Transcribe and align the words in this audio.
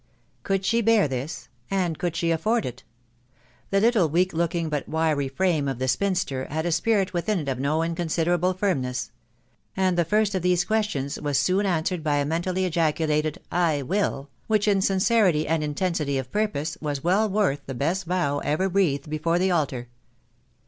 Could 0.41 0.65
she 0.65 0.81
bear 0.81 1.07
this?.... 1.07 1.47
and 1.69 1.99
could 1.99 2.15
she 2.15 2.31
afford 2.31 2.65
it? 2.65 2.81
The 3.69 3.79
little, 3.79 4.09
weak 4.09 4.33
looking, 4.33 4.67
but 4.67 4.89
wiry 4.89 5.27
frame 5.27 5.67
of 5.67 5.77
the 5.77 5.87
spinster, 5.87 6.45
had 6.49 6.65
a 6.65 6.71
spirit 6.71 7.13
within 7.13 7.37
it 7.37 7.47
of 7.47 7.59
no 7.59 7.83
inconsiderable 7.83 8.55
firmness; 8.55 9.11
and 9.77 9.95
the 9.99 10.03
first 10.03 10.33
of 10.33 10.41
these 10.41 10.65
questions 10.65 11.21
was 11.21 11.37
scon 11.37 11.65
answered 11.65 12.01
by 12.03 12.15
a 12.15 12.25
mentally 12.25 12.65
ejaculated 12.65 13.39
t€ 13.51 13.55
I 13.55 13.83
will," 13.83 14.31
which, 14.47 14.67
in 14.67 14.81
sincerity 14.81 15.47
and 15.47 15.63
intensity 15.63 16.17
of 16.17 16.31
purpose, 16.31 16.79
was 16.81 17.03
well 17.03 17.29
worth 17.29 17.61
the 17.67 17.75
best 17.75 18.05
vow 18.05 18.39
ever 18.39 18.67
breathed 18.69 19.07
before 19.07 19.37
the 19.37 19.51
altar. 19.51 19.87